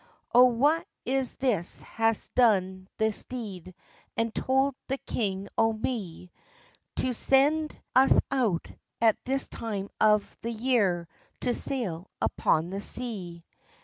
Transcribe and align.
"O 0.33 0.45
wha 0.45 0.79
is 1.05 1.35
this 1.35 1.81
has 1.81 2.29
done 2.29 2.87
this 2.97 3.23
deed, 3.25 3.75
And 4.17 4.33
tauld 4.33 4.73
the 4.87 4.97
king 4.97 5.47
o 5.59 5.73
me, 5.73 6.31
To 6.95 7.13
send 7.13 7.79
us 7.95 8.19
out, 8.31 8.65
at 8.99 9.23
this 9.25 9.47
time 9.47 9.91
of 9.99 10.35
the 10.41 10.51
year, 10.51 11.07
To 11.41 11.53
sail 11.53 12.09
upon 12.19 12.71
the 12.71 12.81
sea?" 12.81 13.43